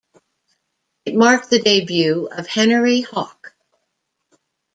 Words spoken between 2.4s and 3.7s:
Henery Hawk.